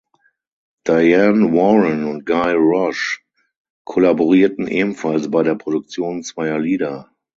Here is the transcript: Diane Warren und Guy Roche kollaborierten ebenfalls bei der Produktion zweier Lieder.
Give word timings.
Diane 0.87 1.53
Warren 1.53 2.05
und 2.05 2.25
Guy 2.25 2.55
Roche 2.55 3.19
kollaborierten 3.85 4.67
ebenfalls 4.67 5.29
bei 5.29 5.43
der 5.43 5.53
Produktion 5.53 6.23
zweier 6.23 6.57
Lieder. 6.57 7.13